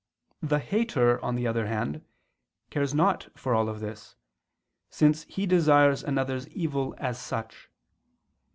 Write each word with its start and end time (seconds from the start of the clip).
The 0.41 0.57
hater, 0.57 1.23
on 1.23 1.35
the 1.35 1.45
other 1.45 1.67
hand, 1.67 2.03
cares 2.71 2.91
not 2.95 3.27
for 3.35 3.53
all 3.53 3.67
this, 3.71 4.15
since 4.89 5.25
he 5.25 5.45
desires 5.45 6.03
another's 6.03 6.47
evil 6.47 6.95
as 6.97 7.21
such. 7.21 7.69